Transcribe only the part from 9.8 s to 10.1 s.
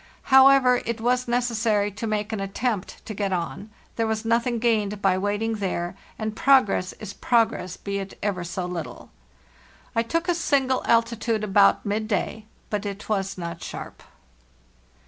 T